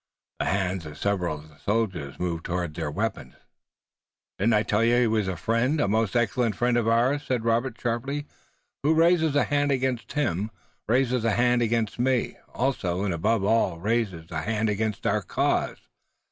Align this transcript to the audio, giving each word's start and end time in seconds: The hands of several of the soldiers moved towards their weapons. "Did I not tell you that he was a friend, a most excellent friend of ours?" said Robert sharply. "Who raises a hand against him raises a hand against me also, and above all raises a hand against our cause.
The 0.39 0.45
hands 0.45 0.87
of 0.87 0.97
several 0.97 1.37
of 1.37 1.49
the 1.49 1.59
soldiers 1.59 2.17
moved 2.17 2.45
towards 2.47 2.73
their 2.73 2.89
weapons. 2.89 3.35
"Did 4.39 4.45
I 4.45 4.57
not 4.57 4.67
tell 4.67 4.83
you 4.83 4.95
that 4.95 5.01
he 5.01 5.05
was 5.05 5.27
a 5.27 5.37
friend, 5.37 5.79
a 5.79 5.87
most 5.87 6.15
excellent 6.15 6.55
friend 6.55 6.75
of 6.75 6.87
ours?" 6.87 7.21
said 7.21 7.45
Robert 7.45 7.79
sharply. 7.79 8.25
"Who 8.81 8.95
raises 8.95 9.35
a 9.35 9.43
hand 9.43 9.71
against 9.71 10.13
him 10.13 10.49
raises 10.87 11.23
a 11.23 11.33
hand 11.33 11.61
against 11.61 11.99
me 11.99 12.37
also, 12.51 13.03
and 13.03 13.13
above 13.13 13.43
all 13.43 13.77
raises 13.79 14.31
a 14.31 14.41
hand 14.41 14.69
against 14.69 15.05
our 15.05 15.21
cause. 15.21 15.77